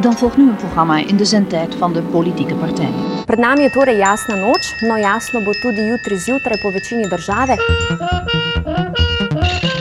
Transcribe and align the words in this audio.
Dan 0.00 0.14
volgt 0.16 0.36
nu 0.36 0.48
een 0.48 0.56
programma 0.56 0.96
in 0.96 1.16
de 1.16 1.24
zendtijd 1.24 1.74
van 1.74 1.92
de 1.92 2.02
politieke 2.02 2.54
partijen. 2.54 2.94
Pred 3.24 3.38
nami 3.38 3.62
je 3.62 3.70
torej 3.70 3.96
jasna 3.96 4.34
noč, 4.34 4.74
no 4.80 4.96
jasno 4.96 5.40
bo 5.40 5.52
tudi 5.52 5.86
jutri 5.86 6.18
zjutraj 6.18 6.58
po 6.62 6.70
večini 6.70 7.08
države. 7.08 7.56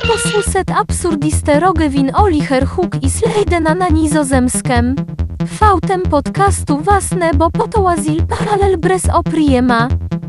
Posłuset 0.07 0.71
absurdiste 0.71 1.59
Rogewin 1.59 2.11
Olicher 2.15 2.65
Huk 2.65 2.95
i 3.01 3.09
Slejdena 3.09 3.73
na 3.73 3.87
nizozemskem. 3.87 4.95
Fautem 5.45 6.01
podcastu 6.01 6.77
wasne 6.77 7.33
bo 7.33 7.49
potołazil 7.49 8.25
paralel 8.27 8.77
brez 8.77 9.03
oprijema. 9.13 9.87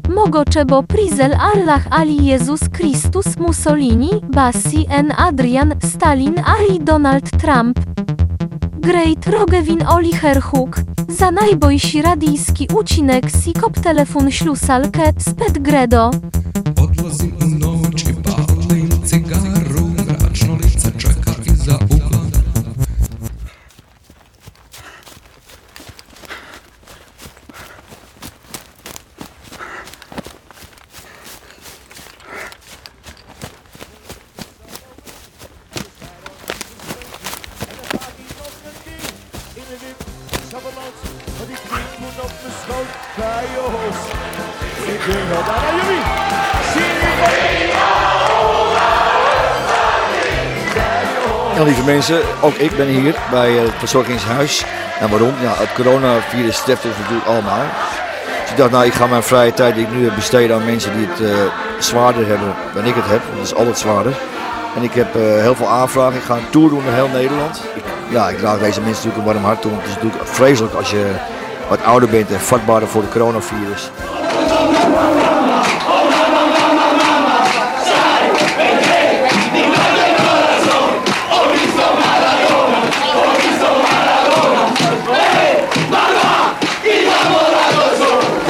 Mogo 0.09 0.45
czebo 0.45 0.83
prizel 0.83 1.35
Allah 1.35 1.83
Ali 1.91 2.27
Jezus 2.27 2.61
Chrystus 2.73 3.37
Mussolini, 3.37 4.11
Bassi 4.35 4.87
N. 4.89 5.13
Adrian, 5.17 5.75
Stalin 5.83 6.35
Ali 6.45 6.79
Donald 6.79 7.31
Trump. 7.31 7.90
Great 8.81 9.27
Rogewin 9.27 9.87
Olicher 9.87 10.41
Huk. 10.41 10.81
Za 11.09 11.31
najbojsi 11.31 12.03
radijski 12.03 12.69
ucinek 12.75 13.31
Sikop 13.31 13.81
telefon 13.81 14.31
ślusalkę 14.31 15.13
sped 15.19 15.59
Gredo. 15.59 16.11
Odlazim 16.83 17.37
Maar 40.53 40.61
die 41.47 41.57
op 42.23 42.29
de 42.29 42.51
schoot 42.63 42.91
bij 43.17 43.45
Joost. 43.55 44.07
Ik 44.95 45.13
denk 45.13 45.29
wel 45.29 45.45
daar 45.45 45.61
naar 45.63 45.75
jullie. 45.77 46.03
Lieve 51.65 51.85
mensen, 51.85 52.21
ook 52.41 52.55
ik 52.55 52.77
ben 52.77 52.87
hier 52.87 53.15
bij 53.31 53.51
het 53.51 53.73
verzorgingshuis. 53.79 54.65
En 55.01 55.11
waarom? 55.11 55.35
Ja, 55.41 55.55
het 55.55 55.73
coronavirus 55.73 56.63
treft 56.63 56.85
ons 56.85 56.97
natuurlijk 56.97 57.27
allemaal. 57.27 57.65
Dus 58.43 58.51
ik 58.51 58.57
dacht, 58.57 58.71
nou, 58.71 58.85
ik 58.85 58.93
ga 58.93 59.07
mijn 59.07 59.23
vrije 59.23 59.53
tijd 59.53 59.75
die 59.75 59.85
ik 59.85 59.93
nu 59.93 60.05
heb 60.05 60.15
besteden 60.15 60.57
aan 60.57 60.65
mensen 60.65 60.97
die 60.97 61.07
het 61.07 61.21
eh, 61.21 61.53
zwaarder 61.79 62.27
hebben 62.27 62.55
dan 62.75 62.85
ik 62.85 62.95
het 62.95 63.07
heb. 63.07 63.23
Want 63.25 63.39
het 63.39 63.47
is 63.47 63.55
altijd 63.55 63.79
zwaarder. 63.79 64.15
En 64.77 64.83
ik 64.83 64.93
heb 64.93 65.15
eh, 65.17 65.23
heel 65.23 65.55
veel 65.55 65.69
aanvragen. 65.69 66.17
Ik 66.17 66.23
ga 66.23 66.37
een 66.37 66.51
tour 66.51 66.69
doen 66.69 66.83
door 66.85 66.93
heel 66.93 67.09
Nederland. 67.09 67.63
Ik, 67.75 67.85
ja, 68.09 68.29
ik 68.29 68.39
draag 68.39 68.59
deze 68.59 68.81
mensen 68.81 69.09
natuurlijk 69.09 69.17
een 69.17 69.33
warm 69.33 69.45
hart 69.45 69.61
toe. 69.63 69.73
Het 69.73 69.87
is 69.87 69.95
natuurlijk 69.95 70.27
vreselijk 70.27 70.75
als 70.75 70.91
je 70.91 71.15
wat 71.69 71.83
ouder 71.85 72.09
bent 72.09 72.31
en 72.31 72.41
vatbaarder 72.41 72.89
voor 72.89 73.03
het 73.03 73.11
coronavirus. 73.11 73.91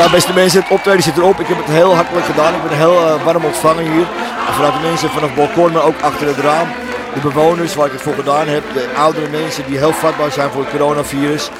Ja, 0.00 0.10
beste 0.10 0.32
mensen, 0.32 0.60
het 0.60 0.70
optreden 0.70 1.02
zit 1.02 1.16
erop. 1.16 1.40
Ik 1.40 1.46
heb 1.46 1.56
het 1.56 1.66
heel 1.66 1.94
hartelijk 1.94 2.26
gedaan. 2.26 2.54
Ik 2.54 2.62
ben 2.62 2.76
heel 2.78 3.06
eh, 3.06 3.24
warm 3.24 3.44
ontvangen 3.44 3.92
hier. 3.92 4.06
Vanuit 4.50 4.72
de 4.72 4.88
mensen 4.88 5.10
vanaf 5.10 5.34
het 5.34 5.38
balkon, 5.38 5.72
maar 5.72 5.82
ook 5.82 6.00
achter 6.00 6.26
het 6.26 6.36
raam. 6.36 6.68
De 7.14 7.20
bewoners 7.20 7.74
waar 7.74 7.86
ik 7.86 7.92
het 7.92 8.02
voor 8.02 8.14
gedaan 8.14 8.48
heb. 8.48 8.62
De 8.74 8.88
oudere 8.96 9.28
mensen 9.28 9.64
die 9.66 9.78
heel 9.78 9.92
vatbaar 9.92 10.32
zijn 10.32 10.50
voor 10.50 10.60
het 10.60 10.70
coronavirus. 10.70 11.50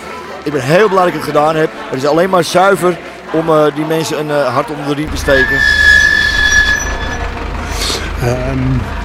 Ik 0.42 0.52
ben 0.52 0.62
heel 0.62 0.88
blij 0.88 0.98
dat 0.98 1.06
ik 1.06 1.14
het 1.14 1.24
gedaan 1.24 1.56
heb. 1.56 1.70
Het 1.90 2.02
is 2.02 2.08
alleen 2.08 2.30
maar 2.30 2.44
zuiver 2.44 2.98
om 3.32 3.48
eh, 3.48 3.64
die 3.74 3.84
mensen 3.84 4.18
een 4.18 4.30
eh, 4.30 4.54
hart 4.54 4.70
onder 4.70 4.86
de 4.86 4.94
riem 4.94 5.10
te 5.10 5.16
steken. 5.16 5.58
Ehm, 8.22 8.99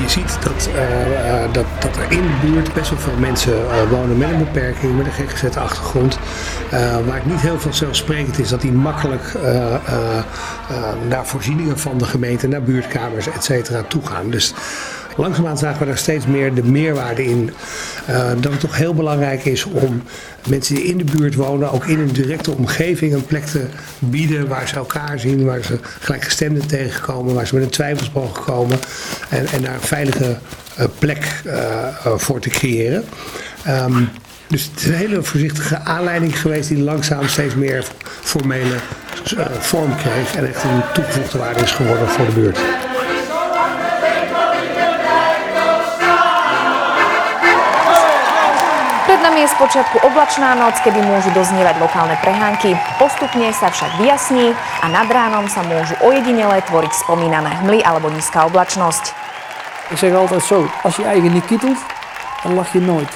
je 0.00 0.08
ziet 0.08 0.38
dat, 0.42 0.68
eh, 0.74 1.42
eh, 1.44 1.52
dat, 1.52 1.64
dat 1.80 1.96
er 1.96 2.12
in 2.12 2.22
de 2.22 2.46
buurt 2.46 2.72
best 2.74 2.90
wel 2.90 2.98
veel 2.98 3.16
mensen 3.18 3.52
eh, 3.52 3.90
wonen 3.90 4.18
met 4.18 4.30
een 4.30 4.38
beperking, 4.38 4.96
met 4.96 5.06
een 5.06 5.12
gek 5.12 5.30
gezette 5.30 5.60
achtergrond. 5.60 6.18
eh, 6.70 6.96
waar 7.06 7.16
het 7.16 7.26
niet 7.26 7.40
heel 7.40 7.60
vanzelfsprekend 7.60 8.38
is 8.38 8.48
dat 8.48 8.60
die 8.60 8.72
makkelijk 8.72 9.34
naar 11.08 11.26
voorzieningen 11.26 11.78
van 11.78 11.98
de 11.98 12.04
gemeente, 12.04 12.48
naar 12.48 12.62
buurtkamers, 12.62 13.26
et 13.28 13.44
cetera, 13.44 13.82
toe 13.88 14.06
gaan. 14.06 14.30
Dus 14.30 14.54
langzaamaan 15.16 15.58
zagen 15.58 15.78
we 15.78 15.86
daar 15.86 15.98
steeds 15.98 16.26
meer 16.26 16.54
de 16.54 16.62
meerwaarde 16.62 17.24
in. 17.24 17.50
eh, 18.06 18.30
dat 18.40 18.52
het 18.52 18.60
toch 18.60 18.76
heel 18.76 18.94
belangrijk 18.94 19.44
is 19.44 19.64
om 19.64 20.02
mensen 20.48 20.74
die 20.74 20.84
in 20.84 20.98
de 20.98 21.04
buurt 21.04 21.34
wonen, 21.34 21.72
ook 21.72 21.86
in 21.86 21.98
een 21.98 22.12
directe 22.12 22.50
omgeving, 22.50 23.12
een 23.12 23.26
plek 23.26 23.44
te 23.44 23.66
bieden 23.98 24.48
waar 24.48 24.68
ze 24.68 24.74
elkaar 24.74 25.18
zien, 25.18 25.44
waar 25.44 25.62
ze 25.62 25.78
gelijkgestemden 26.00 26.66
tegenkomen, 26.66 27.34
waar 27.34 27.46
ze 27.46 27.54
met 27.54 27.78
een 27.78 27.96
mogen 28.12 28.42
komen 28.42 28.78
en, 29.28 29.46
en 29.46 29.62
daar 29.62 29.74
een 29.74 29.80
veilige 29.80 30.38
eh, 30.76 30.86
plek 30.98 31.42
eh, 31.44 31.86
voor 32.16 32.40
te 32.40 32.48
creëren. 32.48 33.04
Ehm, 33.64 34.02
dus 34.46 34.64
het 34.64 34.80
is 34.80 34.86
een 34.86 34.94
hele 34.94 35.22
voorzichtige 35.22 35.78
aanleiding 35.78 36.40
geweest 36.40 36.68
die 36.68 36.78
langzaam 36.78 37.28
steeds 37.28 37.54
meer 37.54 37.84
formele 38.04 38.76
vorm 39.58 39.96
kreeg 39.96 40.34
en 40.36 40.48
echt 40.48 40.62
een 40.62 40.82
toegevoegde 40.94 41.38
waarde 41.38 41.60
is 41.60 41.72
geworden 41.72 42.08
voor 42.08 42.26
de 42.26 42.32
buurt. 42.32 42.58
Nami 49.24 49.40
je 49.40 49.56
spočiatku 49.56 50.04
oblačná 50.04 50.52
noc, 50.52 50.76
kedy 50.84 51.00
môžu 51.00 51.32
doznievať 51.32 51.80
lokálne 51.80 52.12
prehánky. 52.20 52.76
Postupne 53.00 53.48
sa 53.56 53.72
však 53.72 53.96
vyjasní 53.96 54.52
a 54.84 54.86
nad 54.92 55.08
ránom 55.08 55.48
sa 55.48 55.64
môžu 55.64 55.96
ojedinele 56.04 56.60
tvoriť 56.68 56.92
spomínané 56.92 57.48
hmly 57.64 57.80
alebo 57.80 58.12
nízka 58.12 58.44
oblačnosť. 58.44 59.16
Ik 59.96 59.96
zeg 59.96 60.12
altijd 60.12 60.44
zo, 60.44 60.68
als 60.84 60.96
je 61.00 61.08
eigen 61.08 61.32
niet 61.32 61.48
kietelt, 61.48 61.80
dan 62.44 62.52
lach 62.52 62.72
je 62.76 62.80
nooit. 62.84 63.12